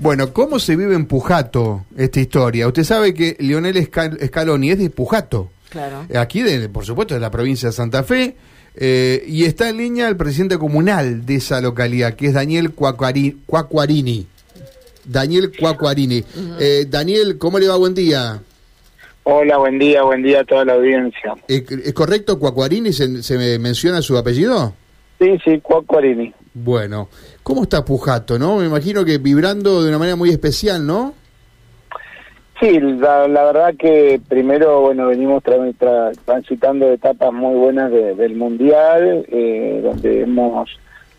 [0.00, 2.66] Bueno, ¿cómo se vive en Pujato esta historia?
[2.66, 5.50] Usted sabe que Lionel Scaloni es de Pujato.
[5.68, 6.06] Claro.
[6.18, 8.34] Aquí, de, por supuesto, de la provincia de Santa Fe.
[8.76, 14.26] Eh, y está en línea el presidente comunal de esa localidad, que es Daniel Cuacuarini.
[15.04, 16.24] Daniel Cuacuarini.
[16.58, 17.76] Eh, Daniel, ¿cómo le va?
[17.76, 18.40] Buen día.
[19.24, 21.34] Hola, buen día, buen día a toda la audiencia.
[21.46, 22.94] ¿Es correcto Cuacuarini?
[22.94, 24.72] ¿Se, se menciona su apellido?
[25.18, 26.32] Sí, sí, Cuacuarini.
[26.54, 27.08] Bueno,
[27.42, 28.56] ¿cómo está Pujato, no?
[28.56, 31.14] Me imagino que vibrando de una manera muy especial, ¿no?
[32.60, 35.42] Sí, la, verdad que primero, bueno, venimos
[36.26, 40.68] transitando etapas muy buenas del Mundial, eh, donde hemos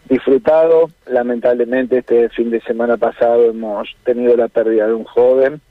[0.07, 0.91] disfrutado.
[1.07, 5.61] Lamentablemente este fin de semana pasado hemos tenido la pérdida de un joven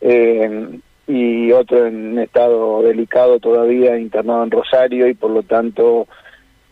[0.00, 6.06] eh, y otro en estado delicado todavía, internado en Rosario y por lo tanto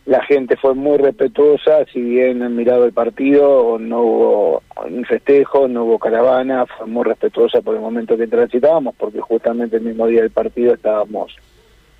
[0.04, 5.68] la gente fue muy respetuosa, si bien han mirado el partido, no hubo un festejo,
[5.68, 10.08] no hubo caravana, fue muy respetuosa por el momento que transitábamos, porque justamente el mismo
[10.08, 11.36] día del partido estábamos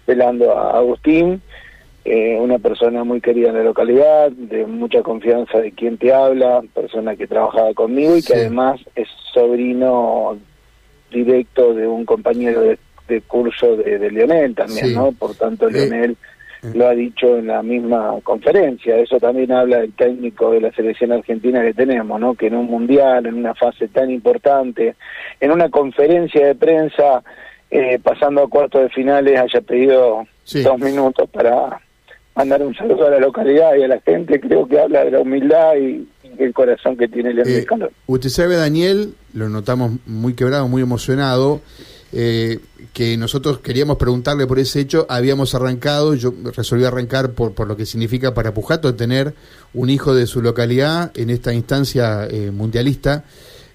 [0.05, 1.41] velando a Agustín,
[2.05, 6.61] eh, una persona muy querida en la localidad, de mucha confianza de quien te habla,
[6.75, 10.37] persona que trabajaba conmigo y que además es sobrino
[11.13, 12.79] directo de un compañero de,
[13.29, 15.13] curso de, Leonel también, ¿no?
[15.13, 16.17] Por tanto, eh, Leonel
[16.63, 18.97] lo ha dicho en la misma conferencia.
[18.97, 22.35] Eso también habla del técnico de la selección argentina que tenemos, ¿no?
[22.35, 24.95] Que en un mundial, en una fase tan importante,
[25.41, 27.23] en una conferencia de prensa,
[27.71, 30.25] eh, pasando a cuartos de finales, haya pedido
[30.63, 31.81] dos minutos para
[32.35, 34.41] mandar un saludo a la localidad y a la gente.
[34.41, 37.67] Creo que habla de la humildad y, el corazón que tiene el eh,
[38.07, 41.61] Usted sabe, Daniel, lo notamos muy quebrado, muy emocionado
[42.15, 42.59] eh,
[42.93, 47.75] que nosotros queríamos preguntarle por ese hecho, habíamos arrancado, yo resolví arrancar por, por lo
[47.75, 49.35] que significa para Pujato tener
[49.73, 53.25] un hijo de su localidad en esta instancia eh, mundialista,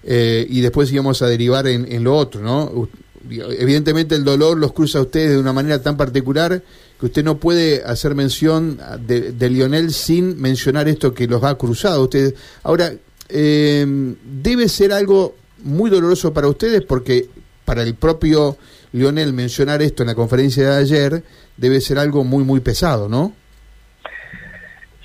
[0.04, 2.88] eh, y después íbamos a derivar en, lo otro, ¿no?
[3.28, 6.62] Evidentemente el dolor los cruza a ustedes de una manera tan particular
[7.00, 12.00] que usted no puede hacer mención de, Lionel sin mencionar esto que los ha cruzado
[12.00, 12.34] a ustedes.
[12.62, 12.94] Ahora,
[13.28, 17.28] debe ser algo muy doloroso para ustedes porque
[17.68, 18.56] para el propio
[18.92, 21.22] Lionel mencionar esto en la conferencia de ayer
[21.54, 23.32] debe ser algo muy, muy pesado, ¿no?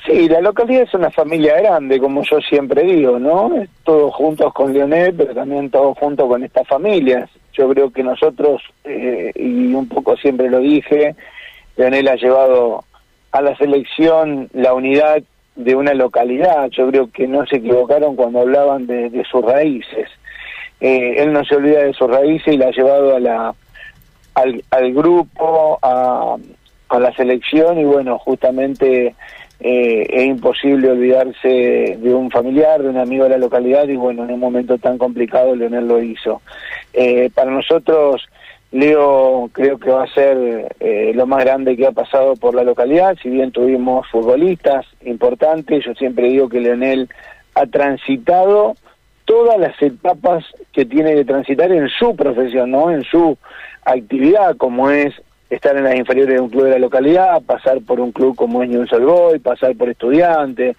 [0.06, 3.52] Sí, la localidad es una familia grande, como yo siempre digo, ¿no?
[3.84, 7.30] Todos juntos con Lionel, pero también todos juntos con estas familias.
[7.52, 11.18] Yo creo que nosotros, eh, y un poco siempre lo dije,
[11.76, 12.86] Lionel ha llevado
[13.34, 15.22] a la selección la unidad
[15.58, 16.70] de una localidad.
[16.70, 20.08] Yo creo que no se equivocaron cuando hablaban de sus raíces.
[20.84, 23.56] Eh, él no se olvida de sus raíces y la ha llevado a la,
[24.34, 26.36] al, grupo, a,
[27.00, 29.16] la selección y bueno, justamente
[29.62, 34.26] eh, es imposible olvidarse de un familiar, de un amigo de la localidad y bueno,
[34.26, 36.42] en un momento tan complicado Leonel lo hizo.
[36.92, 38.28] Eh, para nosotros,
[38.74, 40.70] Leo creo que va a ser
[41.16, 45.94] lo más grande que ha pasado por la localidad, si bien tuvimos futbolistas importantes, yo
[45.94, 47.08] siempre digo que Leonel
[47.56, 48.76] ha transitado
[49.26, 52.92] todas las etapas que tiene que transitar en su profesión, ¿no?
[52.92, 53.38] En su
[53.86, 55.14] actividad, como es
[55.50, 58.64] estar en las inferiores de un club de la localidad, pasar por un club como
[58.64, 60.76] es Newell's Boy, pasar por estudiante,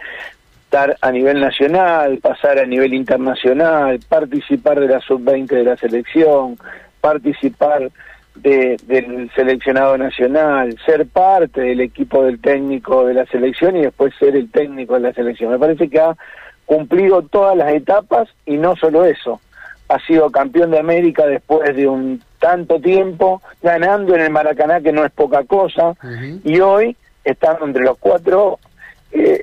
[0.65, 6.59] estar a nivel nacional, pasar a nivel internacional, participar de la sub-20 de la selección,
[7.00, 7.91] participar
[8.34, 14.34] del seleccionado nacional, ser parte del equipo del técnico de la selección y después ser
[14.34, 15.53] el técnico de la selección.
[15.53, 16.16] Me parece que ha
[16.66, 19.41] cumplido todas las etapas y no solo eso,
[19.88, 24.92] ha sido campeón de América después de un tanto tiempo, ganando en el Maracaná, que
[24.92, 25.94] no es poca cosa,
[26.42, 28.58] y hoy estando entre los cuatro
[29.12, 29.41] eh,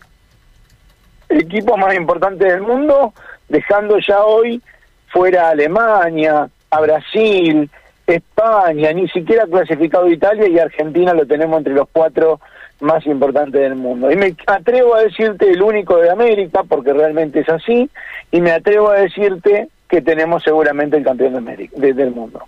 [1.29, 3.13] equipos más importantes del mundo,
[3.49, 4.61] dejando ya hoy
[5.07, 7.69] fuera a Alemania, a Brasil,
[8.07, 12.39] España, ni siquiera clasificado Italia y Argentina lo tenemos entre los cuatro
[12.81, 14.11] más importante del mundo.
[14.11, 17.89] Y me atrevo a decirte el único de América, porque realmente es así,
[18.31, 22.41] y me atrevo a decirte que tenemos seguramente el campeón de América, del mundo.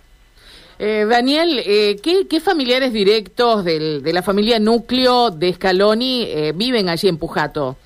[0.78, 6.88] Eh, Daniel, eh, ¿qué, familiares directos del, de la familia núcleo de Scaloni eh, viven
[6.88, 7.76] allí en Pujato?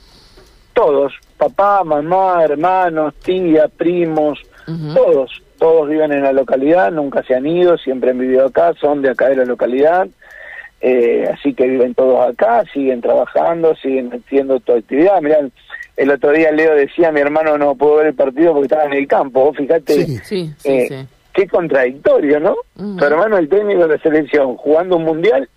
[0.72, 4.38] Todos, papá, mamá, hermanos, tía, primos,
[4.94, 9.02] todos, todos viven en la localidad, nunca se han ido, siempre han vivido acá, son
[9.02, 10.08] de acá de la localidad
[10.80, 15.20] eh, así que viven todos acá, siguen trabajando, siguen haciendo toda actividad.
[15.20, 15.38] Mirá,
[15.96, 18.92] el otro día Leo decía, mi hermano no pudo ver el partido porque estaba en
[18.92, 19.52] el campo.
[19.54, 20.20] fíjate,
[20.64, 22.56] eh, qué contradictorio, ¿no?
[22.76, 25.48] Tu hermano el técnico de la selección jugando un mundial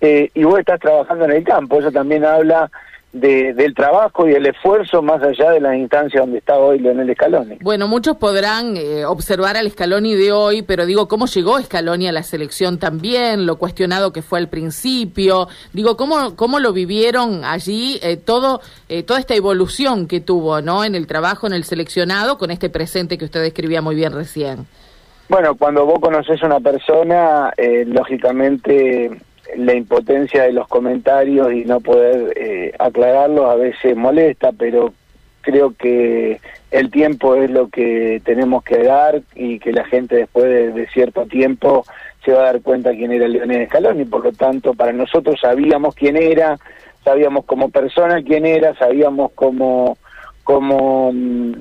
[0.00, 1.78] eh, y vos estás trabajando en el campo.
[1.78, 2.70] Eso también habla
[3.12, 7.58] del trabajo y el esfuerzo más allá de las instancias donde está hoy Leonel Scaloni.
[7.62, 12.12] Bueno, muchos podrán eh, observar al Scaloni de hoy, pero digo, ¿cómo llegó Scaloni a
[12.12, 13.46] la selección también?
[13.46, 15.48] Lo cuestionado que fue al principio.
[15.72, 20.84] Digo, ¿cómo, cómo lo vivieron allí eh, todo, eh, toda esta evolución que tuvo ¿no?
[20.84, 24.66] en el trabajo, en el seleccionado, con este presente que usted describía muy bien recién?
[25.28, 27.52] Bueno, cuando vos conoces a una persona,
[27.86, 29.10] lógicamente
[29.56, 34.92] la impotencia de los comentarios y no poder eh, aclararlos a veces molesta, pero
[35.40, 36.40] creo que
[36.70, 41.26] el tiempo es lo que tenemos que dar y que la gente después de, cierto
[41.26, 41.84] tiempo
[42.24, 45.38] se va a dar cuenta quién era Leonel Escalón y por lo tanto para nosotros
[45.40, 46.58] sabíamos quién era,
[47.04, 49.96] sabíamos como persona quién era, sabíamos como
[50.42, 51.52] como mm,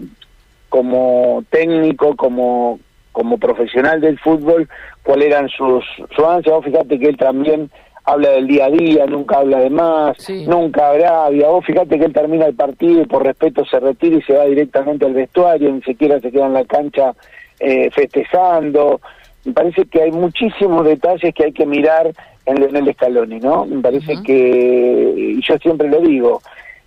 [0.70, 2.80] como técnico, como
[3.16, 4.68] como profesional del fútbol,
[5.02, 6.66] cuáles eran sus, su ansias.
[6.66, 7.72] fíjate que él también
[8.04, 11.48] habla del día a día, nunca habla de más, nunca agravia.
[11.48, 14.44] Vos fíjate que él termina el partido y por respeto se retira y se va
[14.44, 17.14] directamente al vestuario, ni siquiera se queda en la cancha
[17.62, 19.00] eh, festejando.
[19.46, 22.12] Me parece que hay muchísimos detalles que hay que mirar
[22.46, 23.66] en Leonel Scaloni, ¿no?
[23.66, 26.42] Me parece que, y yo siempre lo digo,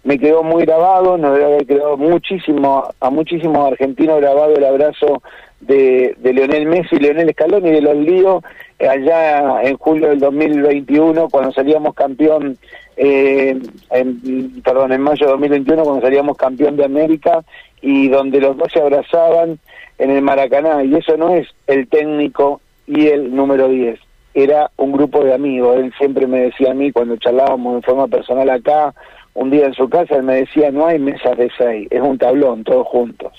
[0.09, 5.23] me quedó muy grabado, nos debe haber quedado muchísimo, a muchísimos argentinos grabado el abrazo
[5.61, 8.43] de, de Leonel Messi Leonel Scaloni de los líos
[8.79, 12.57] eh, allá en julio del 2021 cuando salíamos campeón
[12.97, 13.61] eh,
[13.91, 17.45] en, perdón en mayo de 2021 cuando salíamos campeón de América
[17.83, 19.59] y donde los dos se abrazaban
[19.99, 20.85] en el Maracaná.
[20.85, 24.01] Y eso no es el técnico y el número 10
[24.33, 25.77] era un grupo de amigos.
[25.77, 28.95] Él siempre me decía a mí cuando charlábamos en forma personal acá
[29.35, 32.19] un día en su casa, él me decía, no hay mesas de seis, es un
[32.19, 33.33] tablón, todos juntos.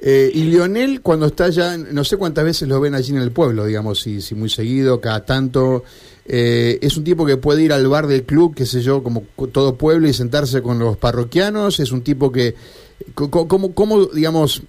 [0.00, 3.30] Eh, y Lionel, cuando está ya, no sé cuántas veces lo ven allí en el
[3.30, 5.84] pueblo, digamos, si, si muy seguido, cada tanto,
[6.26, 9.22] eh, es un tipo que puede ir al bar del club, qué sé yo, como
[9.52, 12.54] todo pueblo y sentarse con los parroquianos, es un tipo que,
[13.14, 14.62] como, como digamos,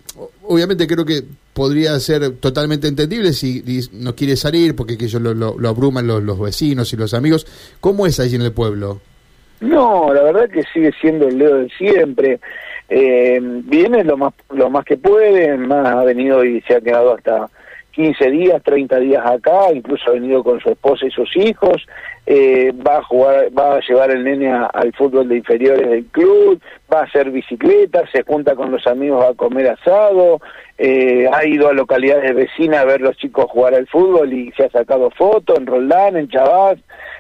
[0.44, 1.24] obviamente creo que
[1.54, 6.22] podría ser totalmente entendible si no quiere salir porque que ellos lo, lo, abruman los,
[6.22, 7.48] los vecinos y los amigos.
[7.80, 9.00] ¿Cómo es allí en el pueblo?
[9.62, 12.40] No, la verdad que sigue siendo el Leo de siempre.
[12.90, 17.16] Eh, viene lo más lo más que puede, más ha venido y se ha quedado
[17.16, 17.50] hasta
[17.96, 21.88] 15 días, 30 días acá, incluso ha venido con su esposa y sus hijos,
[22.26, 26.62] eh, va a jugar, va a llevar el nene al fútbol de inferiores del club,
[26.94, 30.42] va a hacer bicicleta, se junta con los amigos a comer asado,
[30.78, 34.66] eh, ha ido a localidades vecinas a ver los chicos jugar al fútbol y se
[34.66, 36.78] ha sacado fotos en Roldán, en Chavaz,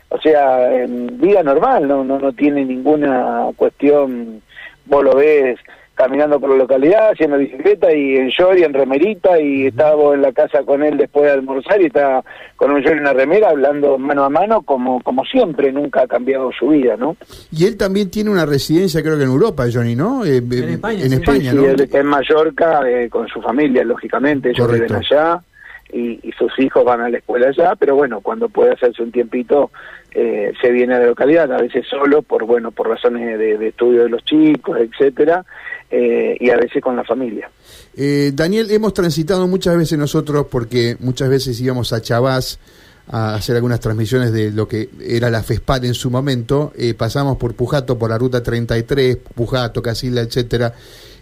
[0.10, 4.42] o sea, en vida normal, no, no, no tiene ninguna cuestión,
[4.86, 5.60] vos lo ves
[5.96, 10.22] caminando por la localidad, haciendo bicicleta y en short y en remerita y estaba en
[10.22, 12.22] la casa con él después de almorzar y está
[12.57, 16.07] con un short y una remera hablando mano a mano como, como siempre, nunca ha
[16.07, 17.16] cambiado su vida, ¿no?
[17.50, 20.25] Y él también tiene una residencia creo que en Europa, Johnny, ¿no?
[20.25, 21.06] Eh, en España.
[21.06, 25.42] En España, sí, él está en Mallorca eh, con su familia, lógicamente, ellos viven allá
[25.91, 29.71] y, sus hijos van a la escuela allá, pero bueno, cuando puede hacerse un tiempito
[30.11, 34.03] eh, se viene a la localidad, a veces solo por bueno por razones de, estudio
[34.03, 35.45] de los chicos, etcétera,
[35.89, 37.49] eh, y a veces con la familia.
[37.95, 42.59] Eh, Daniel, hemos transitado muchas veces nosotros porque muchas veces íbamos a Chavás
[43.07, 47.53] a hacer algunas transmisiones de lo que era la FESPAD en su momento, pasamos por
[47.53, 50.73] Pujato, por la ruta 33, Pujato, Casilla, etcétera.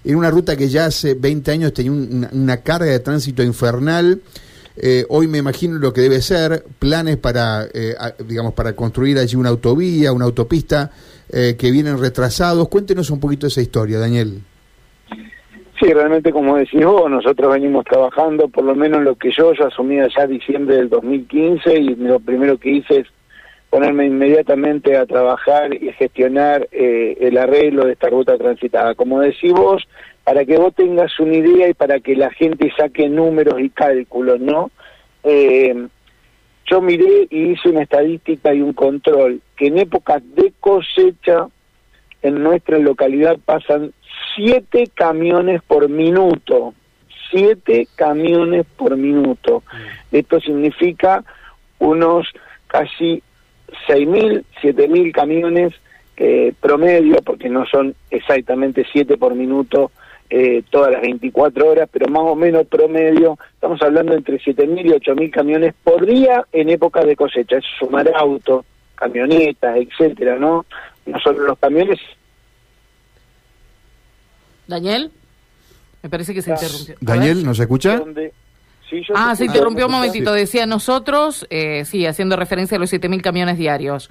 [0.06, 1.92] Era una ruta que ya hace 20 años tenía
[2.32, 4.22] una carga de tránsito infernal.
[4.76, 7.94] Eh, hoy me imagino lo que debe ser, planes para, eh,
[8.26, 10.92] digamos, para construir allí una autovía, una autopista,
[11.32, 12.68] eh, que vienen retrasados.
[12.70, 14.40] Cuéntenos un poquito esa historia, Daniel.
[15.80, 19.68] Sí, realmente como decís vos, nosotros venimos trabajando, por lo menos lo que yo, yo
[19.68, 23.08] asumí allá diciembre del 2015 y lo primero que hice es
[23.70, 28.94] ponerme inmediatamente a trabajar y gestionar el arreglo de esta ruta transitada.
[28.94, 29.84] Como decís vos,
[30.24, 34.40] para que vos tengas una idea y para que la gente saque números y cálculos,
[34.40, 34.72] ¿no?
[35.24, 35.88] Eh,
[36.66, 41.48] yo miré y hice una estadística y un control, que en época de cosecha
[42.22, 43.94] en nuestra localidad pasan
[44.36, 46.74] siete camiones por minuto,
[47.30, 49.64] siete camiones por minuto.
[49.72, 50.16] Mm.
[50.16, 51.24] Esto significa
[51.80, 52.28] unos
[52.68, 53.22] casi
[53.88, 55.74] seis mil, siete mil camiones
[56.16, 59.92] eh, promedio, porque no son exactamente siete por minuto
[60.36, 64.90] eh, todas las 24 horas, pero más o menos promedio, estamos hablando entre 7.000 y
[64.90, 70.66] 8.000 camiones por día en época de cosecha, es sumar autos, camionetas, etcétera, ¿no?
[71.06, 72.00] No solo los camiones.
[74.66, 75.12] Daniel,
[76.02, 76.96] me parece que se interrumpió.
[77.00, 78.02] Daniel, ¿nos escucha?
[79.14, 80.34] ah, se interrumpió un momentito.
[80.34, 84.10] Decía nosotros, eh, sí, haciendo referencia a los 7.000 camiones diarios.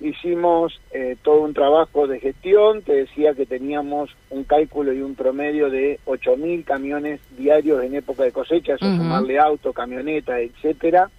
[0.00, 5.14] Hicimos eh, todo un trabajo de gestión, te decía que teníamos un cálculo y un
[5.14, 11.10] promedio de 8.000 camiones diarios en época de cosecha, eso sumarle auto, camioneta, etcétera,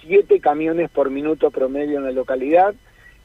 [0.00, 2.74] siete camiones por minuto promedio en la localidad,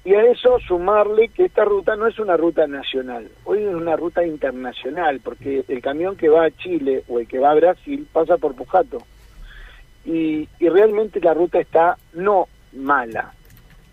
[0.06, 3.96] y a eso sumarle que esta ruta no es una ruta nacional, hoy es una
[3.96, 8.06] ruta internacional, porque el camión que va a Chile o el que va a Brasil
[8.12, 9.00] pasa por Pujato.
[10.06, 13.34] Y, y realmente la ruta está no mala,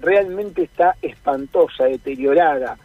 [0.01, 2.79] realmente está espantosa, deteriorada,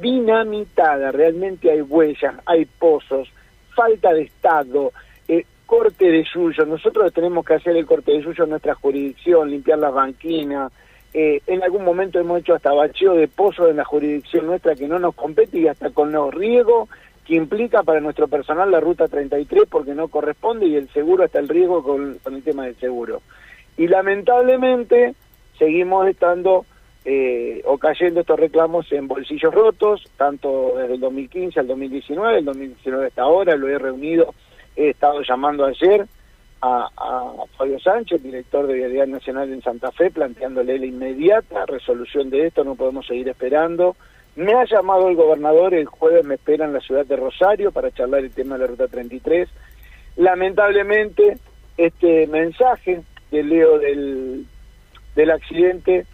[0.00, 3.28] dinamitada, realmente hay huellas, hay pozos,
[3.74, 4.92] falta de estado,
[5.28, 9.50] eh, corte de suyo, nosotros tenemos que hacer el corte de suyo en nuestra jurisdicción,
[9.50, 10.72] limpiar las banquinas,
[11.14, 14.88] eh, en algún momento hemos hecho hasta bacheo de pozos en la jurisdicción nuestra que
[14.88, 16.88] no nos compete y hasta con los riegos
[17.26, 21.38] que implica para nuestro personal la ruta 33 porque no corresponde y el seguro hasta
[21.38, 23.20] el riesgo con el tema del seguro.
[23.76, 25.14] Y lamentablemente
[25.58, 26.64] seguimos estando
[27.04, 32.44] eh, o cayendo estos reclamos en bolsillos rotos, tanto desde el 2015 al 2019, el
[32.44, 34.34] 2019 hasta ahora, lo he reunido,
[34.76, 36.06] he estado llamando ayer
[36.62, 36.88] a,
[37.56, 42.62] Fabio Sánchez, director de Vialidad Nacional en Santa Fe, planteándole la inmediata resolución de esto,
[42.62, 43.96] no podemos seguir esperando.
[44.36, 47.90] Me ha llamado el gobernador, el jueves me espera en la ciudad de Rosario para
[47.90, 49.48] charlar el tema de la Ruta 33.
[50.16, 51.38] Lamentablemente,
[51.76, 54.46] este mensaje que leo del
[55.14, 56.06] del accidente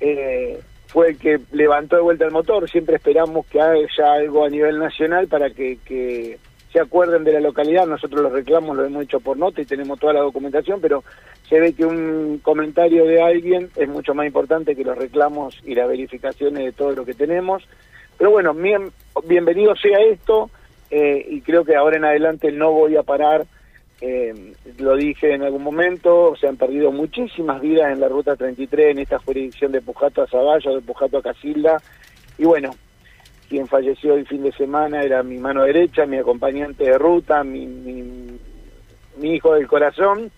[0.00, 2.68] eh, fue el que levantó de vuelta el motor.
[2.70, 6.38] Siempre esperamos que haya algo a nivel nacional para que,
[6.72, 7.86] se acuerden de la localidad.
[7.86, 11.04] Nosotros los reclamos lo hemos hecho por nota y tenemos toda la documentación, pero
[11.48, 15.74] se ve que un comentario de alguien es mucho más importante que los reclamos y
[15.74, 17.66] las verificaciones de todo lo que tenemos.
[18.18, 18.90] Pero bueno, bien,
[19.26, 20.50] bienvenido sea esto
[20.90, 23.46] eh, y creo que ahora en adelante no voy a parar
[24.00, 28.92] eh, lo dije en algún momento, se han perdido muchísimas vidas en la ruta 33,
[28.92, 31.80] en esta jurisdicción de Pujato a Zaballo, de Pujato a Casilda.
[32.36, 32.70] Y bueno,
[33.48, 37.66] quien falleció el fin de semana era mi mano derecha, mi acompañante de ruta, mi,
[37.66, 40.30] mi hijo del corazón.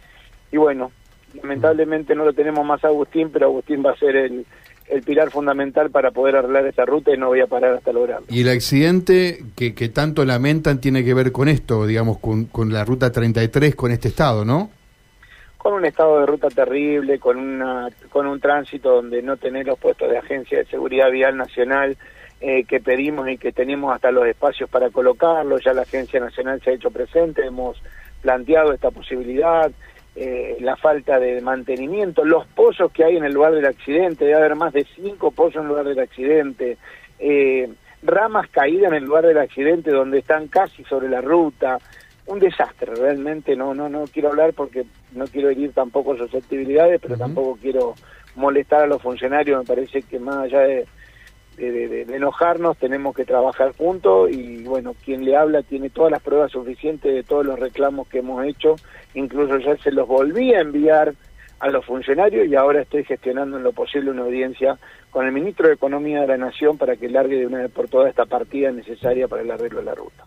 [0.53, 0.93] Y bueno,
[1.35, 4.47] lamentablemente no lo tenemos más Agustín, pero Agustín va a ser el,
[4.91, 8.27] el pilar fundamental para poder arreglar esta ruta y no voy a parar hasta lograrlo.
[8.31, 12.73] Y el accidente que, que tanto lamentan tiene que ver con esto, digamos, con, con
[12.73, 14.71] la ruta 33, con este estado, ¿no?
[15.57, 19.79] Con un estado de ruta terrible, con, una, con un tránsito donde no tener los
[19.79, 21.97] puestos de Agencia de Seguridad Vial Nacional
[22.41, 26.61] eh, que pedimos y que tenemos hasta los espacios para colocarlo, ya la Agencia Nacional
[26.63, 27.83] se ha hecho presente, hemos
[28.23, 29.71] planteado esta posibilidad,
[30.21, 34.37] eh, la falta de mantenimiento, los pozos que hay en el lugar del accidente, debe
[34.37, 36.77] haber más de cinco pozos en el lugar del accidente,
[37.21, 37.69] eh,
[38.03, 41.79] ramas caídas en el lugar del accidente donde están casi sobre la ruta,
[42.27, 47.17] un desastre, realmente no, no, no quiero hablar porque no quiero herir tampoco susceptibilidades, pero
[47.17, 47.95] tampoco quiero
[48.35, 50.87] molestar a los funcionarios, me parece que más allá de,
[51.59, 56.53] de, enojarnos, tenemos que trabajar juntos y bueno, quien le habla tiene todas las pruebas
[56.53, 58.77] suficientes de todos los reclamos que hemos hecho,
[59.15, 61.15] incluso ya se los volví a enviar
[61.61, 64.79] a los funcionarios y ahora estoy gestionando en lo posible una audiencia
[65.11, 67.89] con el ministro de Economía de la Nación para que largue de una vez por
[67.89, 70.25] todas esta partida necesaria para el arreglo de la ruta.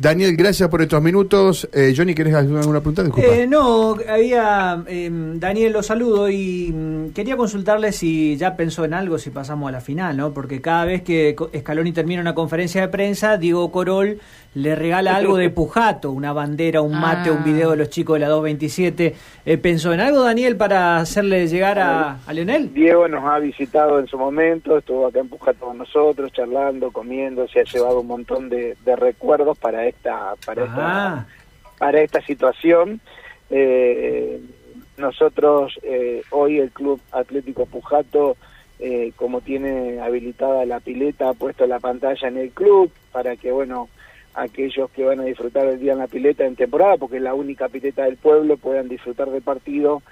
[0.00, 1.68] Daniel, gracias por estos minutos.
[1.72, 3.02] Eh, Johnny, ¿querés hacer alguna pregunta?
[3.20, 4.84] Eh, no, había.
[4.86, 9.68] Em, Daniel, lo saludo y mm, quería consultarle si ya pensó en algo si pasamos
[9.68, 10.32] a la final, ¿no?
[10.32, 14.20] Porque cada vez que Scaloni termina una conferencia de prensa, Diego Corol
[14.58, 18.20] le regala algo de Pujato, una bandera, un mate, un video de los chicos de
[18.20, 19.14] la 227.
[19.46, 22.74] Eh, ¿Pensó en algo, Daniel, para hacerle llegar a, a, Leonel?
[22.74, 27.46] Diego nos ha visitado en su momento, estuvo acá en Pujato con nosotros, charlando, comiendo,
[27.46, 31.26] se ha llevado un montón de, recuerdos para esta, para esta,
[31.78, 33.00] para esta situación.
[33.50, 34.40] Eh,
[34.96, 38.36] nosotros, eh, hoy el Club Atlético Pujato,
[39.16, 43.88] como tiene habilitada la pileta, ha puesto la pantalla en el club para que, bueno,
[44.34, 47.34] aquellos que van a disfrutar el día en la pileta en temporada, porque es la
[47.34, 50.02] única pileta del pueblo, puedan disfrutar del partido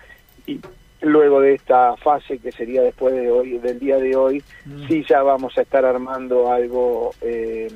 [0.47, 0.61] y
[1.01, 4.89] luego de esta fase que sería después de hoy, del día de hoy, mm.
[4.89, 7.71] sí ya vamos a estar armando algo eh,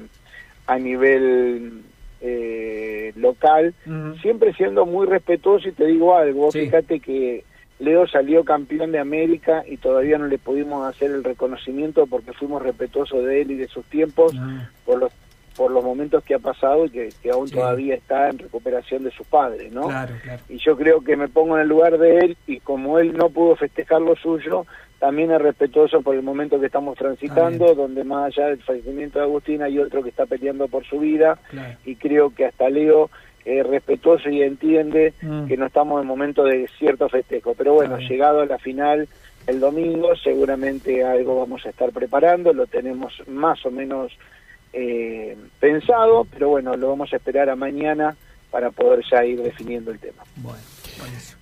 [0.67, 1.83] a nivel
[2.21, 4.15] eh, local, mm.
[4.21, 7.45] siempre siendo muy respetuoso y te digo algo, fíjate que
[7.79, 12.63] Leo salió campeón de América y todavía no le pudimos hacer el reconocimiento porque fuimos
[12.63, 14.69] respetuosos de él y de sus tiempos ah.
[14.85, 15.13] por los
[15.57, 19.25] por los momentos que ha pasado y que, aún todavía está en recuperación de su
[19.25, 19.89] padre, ¿no?
[19.89, 20.43] Claro, claro.
[20.49, 23.31] Y yo creo que me pongo en el lugar de él y como él no
[23.31, 24.67] pudo festejar lo suyo,
[25.01, 29.25] también es respetuoso por el momento que estamos transitando, donde más allá del fallecimiento de
[29.25, 31.39] Agustín hay otro que está peleando por su vida
[31.87, 33.11] y creo que hasta Leo
[33.47, 35.47] es respetuoso y entiende mm.
[35.47, 37.55] que no estamos en momento de cierto festejo.
[37.57, 39.09] Pero bueno, llegado a la final,
[39.47, 44.13] el domingo seguramente algo vamos a estar preparando, lo tenemos más o menos
[44.73, 48.17] eh, pensado, pero bueno, lo vamos a esperar a mañana
[48.51, 50.23] para poder ya ir definiendo el tema.
[50.37, 50.61] Bueno,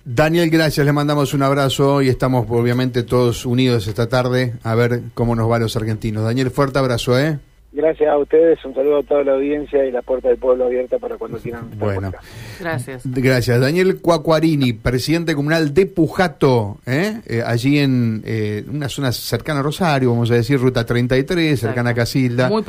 [0.05, 5.01] Daniel, gracias, le mandamos un abrazo y estamos obviamente todos unidos esta tarde a ver
[5.13, 6.23] cómo nos va los argentinos.
[6.23, 7.39] Daniel, fuerte abrazo, ¿eh?
[7.71, 10.97] Gracias a ustedes, un saludo a toda la audiencia y la puerta del pueblo abierta
[10.97, 11.69] para cuando quieran.
[11.77, 12.11] Bueno.
[12.59, 13.03] Gracias.
[13.05, 13.61] gracias.
[13.61, 17.21] Daniel Cuacuarini, presidente comunal de Pujato, ¿eh?
[17.27, 21.91] Eh, allí en eh, una zona cercana a Rosario, vamos a decir, ruta 33, cercana
[21.91, 21.93] a.
[21.93, 22.49] Casilda.
[22.49, 22.63] Muy